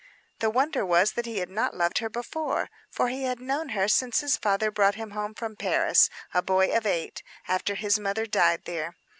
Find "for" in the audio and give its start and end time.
2.89-3.09